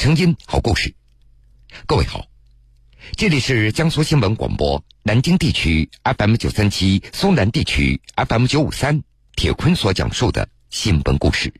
[0.00, 0.94] 声音，好故事。
[1.84, 2.26] 各位好，
[3.16, 9.02] 这里是江苏新闻广播南京地区 FM 九三七、苏南地区 FM 九五三。
[9.34, 11.52] 铁坤所讲述的新闻故事。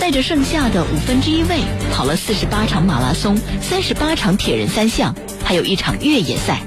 [0.00, 1.60] 带着剩下的五分之一位，
[1.92, 5.14] 跑了四十八场马拉松、三十八场铁人三项，
[5.44, 6.62] 还有一场越野赛。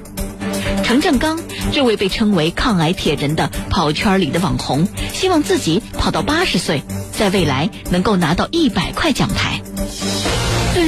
[0.85, 1.37] 程正刚
[1.73, 9.61] 这位被称为“抗癌铁人”的跑圈里的网红，希望自己跑到八十岁，在未来能够拿到一百块奖牌。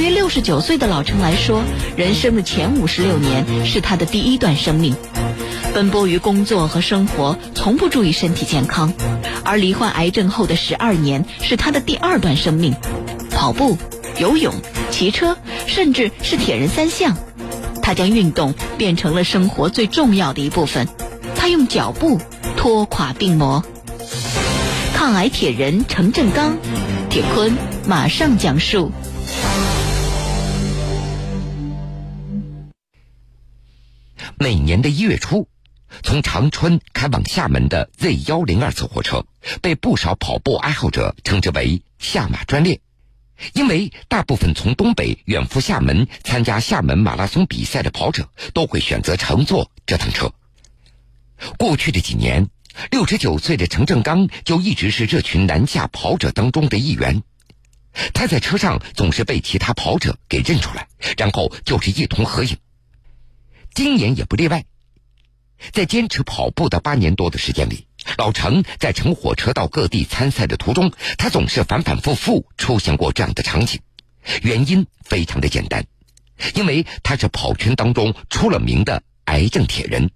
[0.02, 1.62] 对于六十九岁的老陈来说，
[1.96, 4.96] 人生的前五十六年是他的第一段生命。
[5.72, 8.92] 奔波于工作和生活，从不注意身体健康，
[9.44, 12.74] 而罹患癌症后的十二年是他的第二段生命。
[13.30, 13.78] 跑步、
[14.18, 14.52] 游泳、
[14.90, 15.36] 骑车，
[15.68, 17.16] 甚至是铁人三项，
[17.80, 20.88] 他将运动变成了生活最重要的一部分。
[21.36, 22.20] 他用脚步
[22.56, 23.64] 拖垮病魔。
[24.96, 26.56] 抗癌铁人程正刚，
[27.08, 28.90] 铁坤马上讲述。
[34.42, 35.48] 每年的一月初。
[36.02, 39.24] 从长春开往厦门的 Z 幺零二次火车，
[39.60, 42.80] 被不少跑步爱好者称之为“下马专列”，
[43.54, 50.32] 因为大部分从东北远赴厦门参加厦门马拉松比赛的跑者都会选择乘坐这趟车。
[51.56, 52.48] 过去的几年，
[52.90, 57.22] 六十九岁的程正刚就一直是这群南下跑者当中的一员。
[58.12, 62.56] 他在车上总是被其他跑者给认出来，然后就是一同合影。
[63.74, 64.64] 今年也不例外。
[65.72, 67.86] 在坚持跑步的八年多的时间里，
[68.18, 73.80] 老程在乘火车到各地参赛的途中，他总是反反复复出现过这样的场景。
[74.42, 75.86] 原因非常的简单，
[76.54, 80.10] 因为他是跑圈当中出了名的癌症铁人。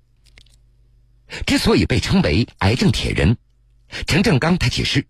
[1.46, 3.36] 之所以被称为癌症铁人，
[4.06, 5.06] 陈正刚他解释：“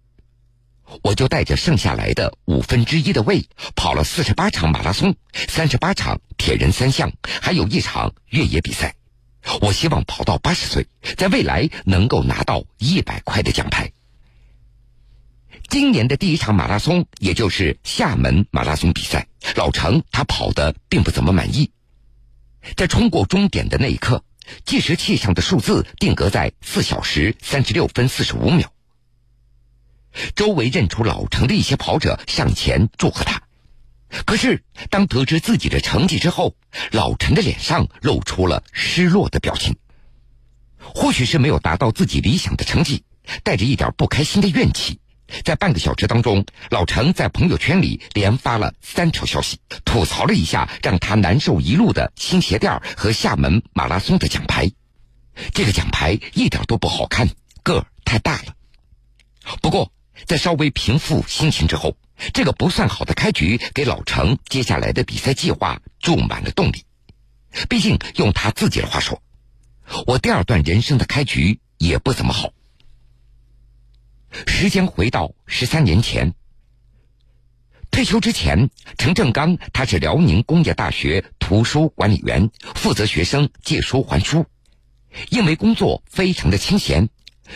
[1.02, 5.14] 我就带着剩下来的五分之一的胃，跑了四十八场马拉松，
[5.48, 7.12] 三十八场铁人三项，
[7.42, 8.94] 还有一场越野比赛。”
[9.60, 13.92] 我希望跑到八十岁，在未来能够拿到一百块的奖牌。
[15.68, 21.70] 今年的第一场马拉松，也就是厦门马拉松比赛，老程他跑的并不怎么满意。
[22.74, 24.24] 在冲过终点的那一刻，
[24.64, 28.72] 计时器上的数字定格在四小时三十六分四十五秒。
[30.34, 33.42] 周围认出老陈的一些跑者上前祝贺他。
[34.24, 36.54] 可是，当得知自己的成绩之后，
[36.92, 39.76] 老陈的脸上露出了失落的表情。
[40.78, 43.04] 或许是没有达到自己理想的成绩，
[43.42, 45.00] 带着一点不开心的怨气，
[45.44, 54.70] 在半个小时当中，老陈在朋友圈里连发了三条消息，吐槽了一下让他难受一路的新鞋垫和厦门马拉松的奖牌。
[55.52, 57.28] 这个奖牌一点都不好看，
[57.64, 58.54] 个儿太大了。
[59.60, 59.92] 不过，
[60.24, 61.96] 在稍微平复心情之后。
[62.32, 66.82] 这个不算好的开局，给老程接下来的比赛计划注满了动力。
[67.68, 69.22] 毕竟用他自己的话说
[70.06, 72.54] ：“我第二段人生的开局也不怎么好。”
[74.48, 76.32] 时间回到十三年前，
[77.90, 84.46] 退休之前，程正刚他是辽宁工业大学图书管理员，负责学生借书还书。
[85.28, 87.10] 因为工作非常的清闲，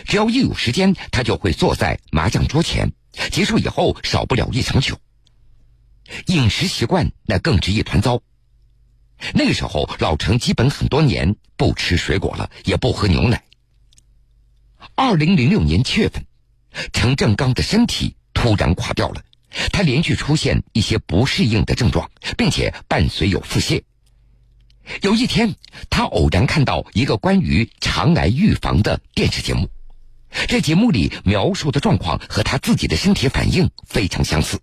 [0.05, 2.91] 只要一有时间，他就会坐在麻将桌前。
[3.31, 4.97] 结束以后，少不了一场酒。
[6.27, 8.21] 饮食习惯那更是一团糟。
[9.33, 13.43] 那个时候，老程基本很多年不吃水果了，也不喝牛奶。
[14.95, 16.25] 二零零六年七月份，
[16.91, 19.21] 程正刚的身体突然垮掉了，
[19.71, 23.83] 他连续出现一些不适应的症状，并且伴随有腹泻。
[25.01, 25.55] 有一天，
[25.89, 29.69] 他偶然看到一个关于肠癌预防的电视节目。
[30.47, 34.59] 这节目里描述的状况和他自己的身体反应非常相似，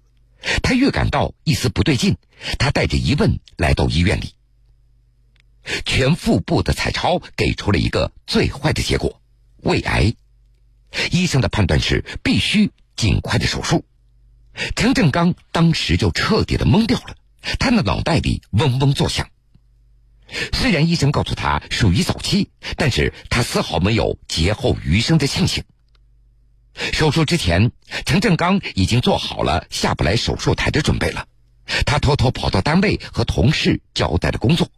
[0.62, 2.16] 他预感到一丝不对劲，
[2.58, 4.34] 他带着疑问来到医院里。
[5.84, 9.20] 全腹部的彩超给出了一个最坏的结果——
[9.62, 10.14] 胃癌。
[11.10, 13.84] 医生的判断是必须尽快的手术。
[14.74, 17.14] 陈正刚当时就彻底的懵掉了，
[17.58, 19.28] 他的脑袋里嗡嗡作响。
[20.52, 25.64] 虽然医生告诉他属于早期，但是他丝毫没有劫后余生的庆幸。
[26.92, 27.72] 手术之前，
[28.04, 31.26] 陈正刚已经做好了下不来手术台的准备了。
[31.84, 34.70] 他偷偷跑到单位和同事交代了工作。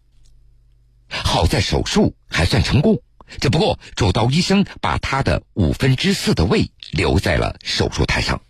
[1.09, 3.03] 好在手术还算成功，
[3.41, 8.41] 只不过主刀医生把他的五分之四的胃留在了手术台上。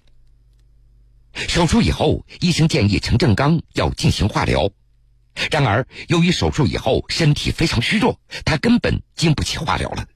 [1.35, 4.71] 手术以后，医生建议陈正刚要进行化疗。
[5.51, 10.07] 然而，由于手术以后身体非常虚弱，他根本经不起化疗了。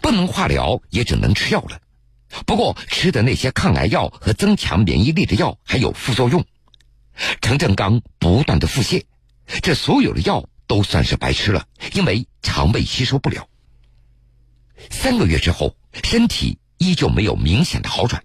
[0.00, 1.80] 不能化疗，也只能吃药了。
[2.46, 6.44] 不过，吃的那些抗癌药和增强免疫力的药还有副作用。
[7.40, 9.04] 程正刚不断的腹泻，
[9.62, 13.48] 这所有的药都算是白吃了，因为肠胃吸收不了。
[14.90, 18.24] 三个月之后，身体依旧没有明显的好转，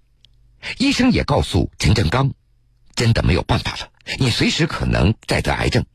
[0.79, 2.33] 医生也告诉陈正刚，
[2.99, 5.85] 真的没有办法了，你随时可能再得癌症，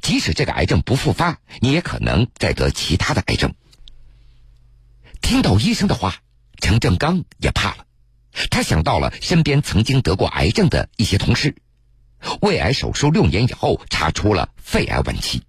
[0.00, 3.54] 即使这个癌症不复发，你也可能再得其他的癌症。
[5.20, 6.16] 听到医生的话，
[6.58, 7.84] 陈正刚也怕了，
[8.50, 11.54] 他想到了身边曾经得过癌症的一些同事，
[12.40, 15.42] 胃癌手术六年以后查出了肺癌晚期。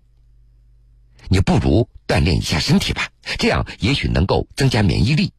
[1.30, 3.07] 你不如锻炼一下身体吧，
[3.39, 5.31] 这样也许能够增加免疫力。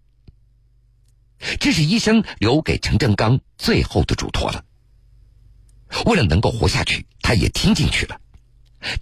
[1.60, 4.64] 这是医生留给陈正刚最后的嘱托了。
[6.06, 8.20] 为了能够活下去，他也听进去了。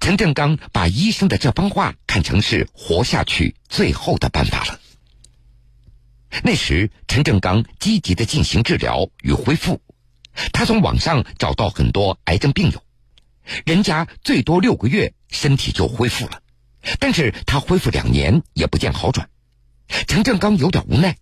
[0.00, 4.80] 陈正刚把医生的这番话看成是活下去最后的办法了。
[6.42, 9.80] 那时，陈正刚积极的进行治疗与恢复。
[10.52, 12.82] 他从网上找到很多癌症病友，
[13.64, 16.42] 人家最多六个月身体就恢复了。
[16.98, 19.28] 但是他恢复两年也不见好转，
[20.06, 21.16] 陈正刚有点无奈，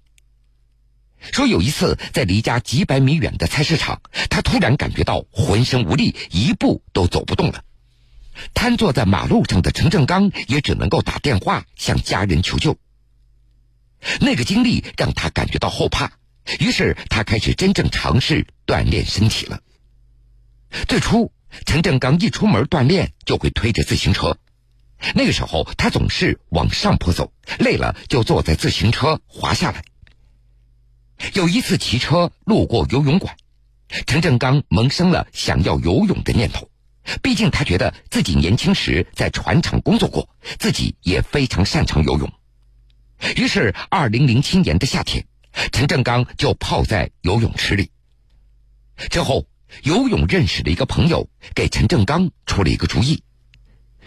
[1.32, 4.00] 说有一次在离家几百米远的菜市场，
[4.31, 7.62] 他突然感觉到浑身无力，一步都走不动了。
[8.53, 12.76] 瘫坐在马路上的陈正刚也只能够打电话向家人求救。
[14.21, 16.12] 那个经历让他感觉到后怕，
[16.61, 19.61] 于是他开始真正尝试锻炼身体了。
[20.88, 21.32] 最初，
[21.65, 24.37] 陈正刚一出门锻炼就会推着自行车。
[25.15, 29.85] 那个时候，他总是往上坡走，累了就坐在自行车滑下来。
[31.35, 33.37] 有一次骑车路过游泳馆，
[34.07, 36.69] 陈正刚萌生了想要游泳的念头。
[37.23, 40.29] 毕竟他觉得自己年轻时在船厂工作过，
[40.59, 42.33] 自己也非常擅长游泳。
[43.37, 45.27] 于是，二零零七年的夏天，
[45.71, 47.91] 陈正刚就泡在游泳池里。
[49.11, 49.47] 之后，
[49.83, 53.23] 游泳认识的一个朋友给陈正刚出了一个主意。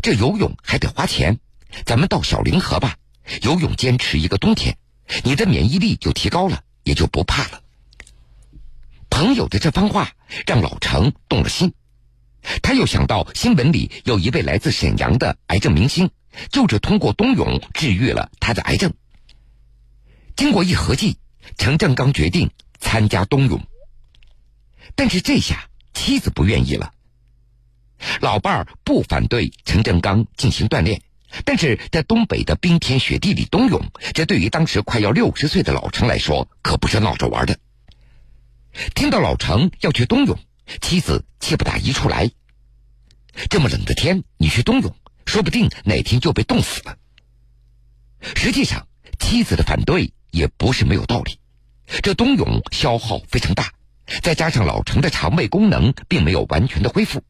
[0.02, 1.40] 这游泳还得花钱，
[1.86, 2.98] 咱们到小凌河吧。
[3.44, 4.78] 游泳坚持一个冬天，
[5.24, 7.62] 你的免疫力就提高了，也就不怕了。
[9.10, 10.12] 朋友的这番话
[10.46, 11.74] 让老程动了心，
[12.62, 16.10] 他又想到新闻里有一位来自沈阳的癌症明星，
[16.50, 18.94] 就是通过冬泳治愈了他的癌症。
[20.38, 21.18] 经过一合计，
[21.58, 22.50] 陈正刚决定
[22.80, 23.62] 参加冬泳。
[24.96, 26.94] 但是这下妻子不愿意了。
[28.22, 31.02] 老伴儿不反对陈正刚进行锻炼，
[31.44, 33.82] 但是在东北的冰天雪地里冬泳，
[34.14, 37.58] 这对于当时快要六十岁的老程来说可不是闹着玩的。
[38.96, 40.38] 听到老程要去冬泳，
[40.82, 42.30] 妻子气不打一处来。
[43.50, 44.96] 这么冷的天，你去冬泳，
[45.26, 46.98] 说不定哪天就被冻死了。
[48.36, 48.88] 实际上，
[49.20, 51.40] 妻子的反对也不是没有道理。
[52.02, 53.72] 这冬泳消耗非常大，
[54.24, 57.24] 再加上老程的肠胃功能并没有完全的恢复。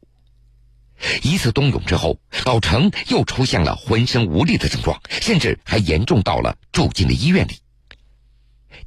[1.21, 7.59] 一次冬泳之后，老程又出现了浑身无力的症状，甚至还严重到了住进了医院里。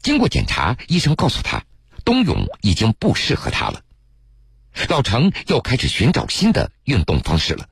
[0.02, 1.64] 经过检查，医生告诉他，
[2.04, 3.82] 冬泳已经不适合他了。
[4.88, 7.68] 老程又开始寻找新的运动方式了，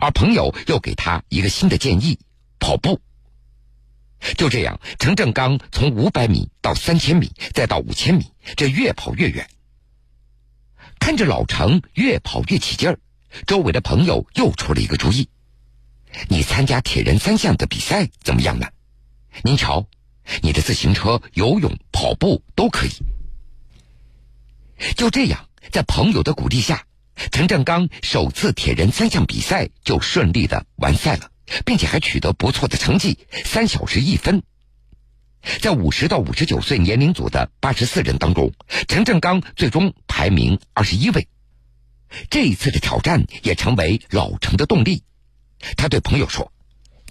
[0.00, 2.18] 而朋友又给他一个新的建议：
[2.58, 3.00] 跑步。
[4.36, 8.24] 就这样，陈正刚从五百米到三千米，再到五千米，
[8.56, 9.48] 这越跑越远。
[10.98, 12.98] 看着老程越跑越起劲儿。
[13.46, 15.28] 周围的朋友又出了一个主意
[16.28, 18.66] ：“你参加铁人三项的比赛怎么样呢？
[19.42, 19.86] 您瞧，
[20.42, 22.90] 你的自行车、游泳、跑步都可以。”
[24.96, 26.86] 就这样，在朋友的鼓励下，
[27.32, 31.30] 陈正刚首次铁人三项比赛就顺利的完赛了，
[31.64, 34.42] 并且还取得不错的成绩——三小时一分。
[35.60, 38.52] 在五十到五十九岁年龄组的八十四人当中，
[38.88, 41.28] 陈正刚最终排名二十一位。
[42.30, 45.02] 这一次的挑战也成为老程的动力。
[45.76, 46.52] 他对朋友说：“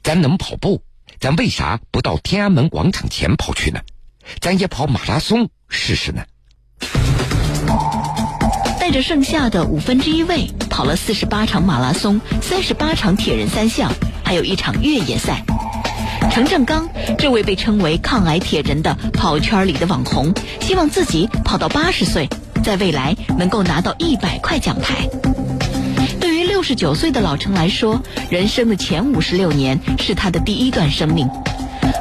[0.03, 0.83] 咱能跑步，
[1.19, 3.81] 咱为啥不到天安门广场前跑去呢？
[4.39, 6.23] 咱也跑马拉松试试呢。”
[8.79, 13.91] 带着剩下的五分之一位，跑了四十八场马拉松，三十八场铁人三项，
[14.23, 15.43] 还有一场越野赛。
[16.31, 16.87] 程正刚
[17.17, 22.29] 这位被称为“抗癌铁人”的跑圈里的网红，希望自己跑到八十岁。
[22.65, 25.07] 在未来能够拿到一百块奖牌。
[26.19, 31.29] 对于六十九岁的老陈来说，人生的前五十六年是他的第一段生命，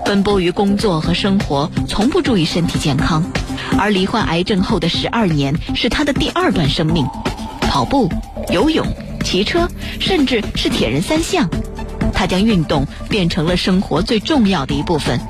[0.06, 3.22] 奔波于工作和生活，从不注意身体健康。
[3.78, 7.06] 而罹患癌症后的十二年是他的第二段生命，
[7.60, 8.10] 跑步、
[8.50, 8.86] 游泳、
[9.22, 9.68] 骑车，
[10.00, 11.46] 甚至是铁人三项，
[12.14, 15.20] 他将运动变成了生活最重要的一部分。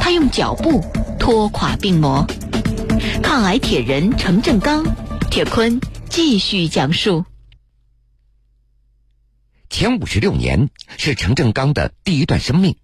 [0.00, 0.84] 他用脚步
[1.18, 2.24] 拖垮病魔。
[3.24, 4.84] 抗癌铁人程正刚，
[5.30, 7.24] 铁坤继续讲述。
[9.70, 12.76] 前五十六年是程正刚的第一段生命。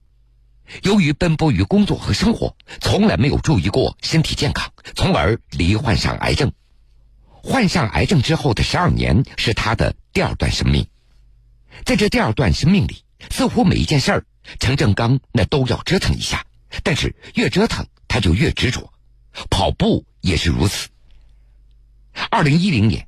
[0.83, 6.51] 由于奔波于工作和生活，从来没有注意过身体健康，从而罹患上癌症。
[7.29, 10.89] 患上癌症之后的十二年是他的第二段生命。
[11.85, 14.25] 在这第二段生命里，似乎每一件事儿，
[14.59, 16.47] 陈正刚那都要折腾一下。
[16.83, 18.91] 但是越折腾，他就越执着。
[19.49, 20.89] 跑步也是如此。
[22.31, 23.07] 二零一零年，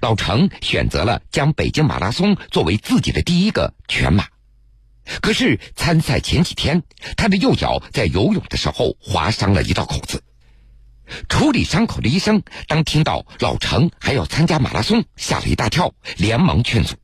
[0.00, 4.26] 老程选择了将北京马拉松作为自己的第一个全马。
[5.22, 6.82] 可是参赛前几天，
[7.16, 10.22] 他的右脚在游泳的时候划伤了一道口子。
[11.28, 16.94] 处理伤口的医生当听到老程还要参加马拉松，吓了一大跳，连忙劝阻：“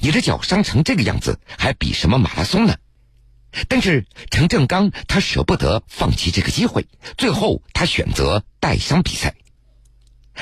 [0.00, 2.74] 你的脚伤成这个样子，还比什么马拉松呢？”
[3.68, 9.34] 但是陈正刚他舍不得放弃这个机会，最后他选择带伤比赛。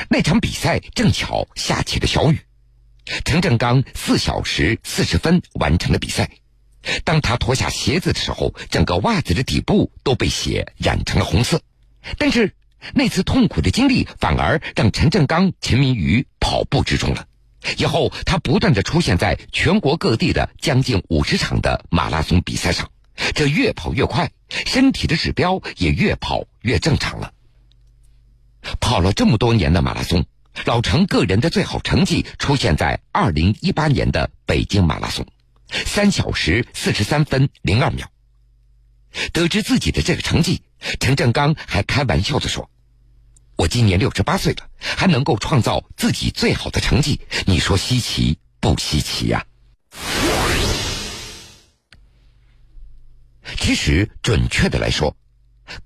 [0.08, 2.40] 那场比赛正巧下起了小雨，
[3.24, 6.30] 陈正刚四小时四十分完成了比赛。
[7.04, 11.60] 当他脱下鞋子的时候，整个袜子的底部都被血染成了红色。
[12.18, 12.54] 但是
[12.94, 17.26] 那次痛苦的经历反而让陈正刚沉迷于跑步之中了。
[17.76, 22.90] 以后他不断的出现在全国各地的将近五十场的马拉松比赛上。
[23.34, 27.32] 这越跑越快，身体的指标也越跑越正常了。
[28.80, 30.24] 跑了这么多年的马拉松，
[30.64, 35.26] 老程个人的最好成绩出现在二零一八年的北京马拉松，
[35.68, 38.08] 三小时四十三分零二秒。
[39.32, 40.62] 得知自己的这个成绩，
[41.00, 42.70] 陈正刚还开玩笑的说
[43.56, 49.44] ：“我今年六十八岁了，还能够创造自己最好的成绩，你说稀奇不稀奇呀？”
[53.72, 55.16] 其实，准确的来说，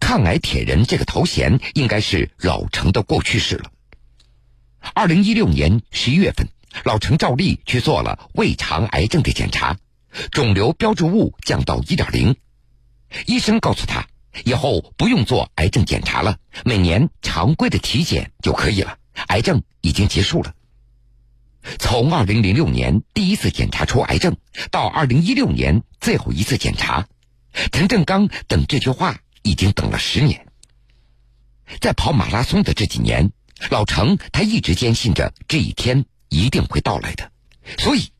[0.00, 3.70] 抗癌铁人这个头衔应该是老程的过去式了。
[4.92, 6.48] 二零一六年十一月份，
[6.82, 9.76] 老程照例去做了胃肠癌症的检查，
[10.32, 12.34] 肿瘤标志物降到一点零，
[13.26, 14.04] 医生告诉他
[14.42, 20.52] 以后不用做癌症检查了，每年常规的体检就可以了，癌症已经结束了。
[21.78, 24.36] 从二零零六年第一次检查出癌症
[24.72, 27.06] 到二零一六年最后一次检查。
[27.72, 30.46] 陈正刚等这句话已经等了十年，
[31.80, 33.32] 在跑马拉松的这几年，
[33.70, 37.30] 老程他一直坚信着这一天一定会到来的，
[37.78, 38.12] 所以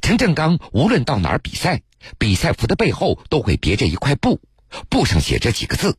[0.00, 1.82] 陈正刚无论到哪儿比赛，
[2.18, 4.40] 比赛服的背后都会别着一块布，
[4.88, 5.96] 布上写着几个字：“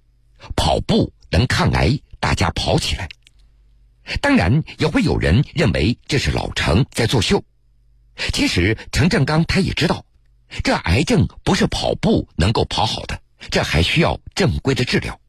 [0.55, 3.08] 跑步能抗癌，大家跑起来。”
[4.22, 7.43] 当然，也会有人认为这是老程在作秀。
[8.34, 10.03] 其实，陈正刚他也知道。
[10.63, 15.20] 这癌症不是跑步能够跑好的，这还需要正规的治疗。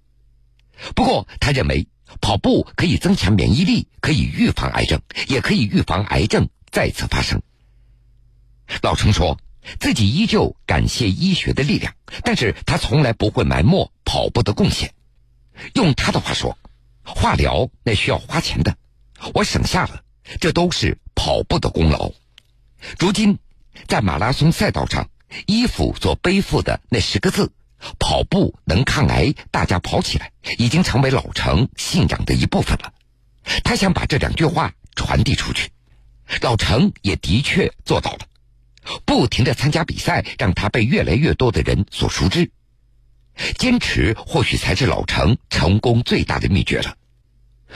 [0.95, 1.87] 不过，他认为
[2.23, 7.43] 跑步可以增强免疫力，可以预防癌症，也可以预防癌症再次发生。
[8.81, 9.39] 老程说
[9.79, 14.95] 自己依旧感谢医学的力量，但是他从来不会埋没跑步的贡献。
[15.75, 16.57] 用他的话说，
[17.05, 18.75] 化疗那需要花钱的，
[19.35, 20.03] 我省下了，
[20.41, 22.11] 这都是跑步的功劳。
[22.99, 23.39] 如今。
[23.87, 25.09] 在马拉松赛道上，
[25.47, 27.53] 衣服所背负的那十个字
[27.99, 32.93] “跑步能抗癌，大家跑起来”已经成为老程信仰的一部分了。
[33.65, 35.71] 他想把这两句话传递出去，
[36.43, 38.21] 老程也的确做到了。
[39.05, 42.51] 不停的参加比赛，让他被越来越多的人所熟知。
[43.57, 46.97] 坚持或许才是老程成功最大的秘诀了。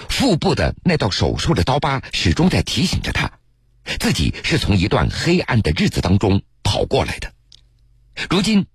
[0.09, 3.31] 腹部的那道手术的刀疤始终在提醒着他。
[4.01, 7.34] 自己是从一段黑暗的日子当中跑过来的。
[8.31, 8.67] 如今，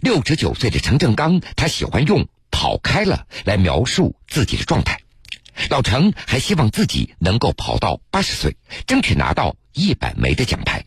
[0.00, 5.00] 六十九岁的陈正刚，他喜欢用“跑开了”来描述自己的状态。
[5.70, 10.86] 老陈还希望自己能够跑到八十岁，争取拿到一百枚的奖牌。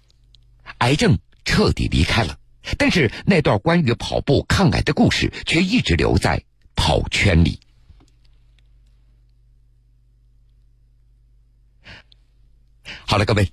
[0.79, 2.37] 癌症彻底离开了，
[2.77, 6.43] 但是那段关于跑步抗癌的故事却一直留在
[6.75, 7.59] 跑圈里。
[13.05, 13.51] 好了，各位。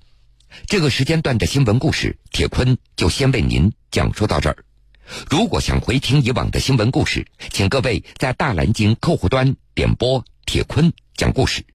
[0.67, 4.57] 这个时间段的新闻故事，铁坤就先为您讲述到这儿。
[5.29, 11.63] 如果想回听以往的新闻故事，请各位在大蓝鲸客户端点播“铁坤讲故事”。